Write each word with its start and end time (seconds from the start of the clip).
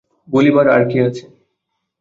বলিবার 0.27 0.67
আর 0.67 0.83
কী 0.89 0.97
আছে। 0.99 1.25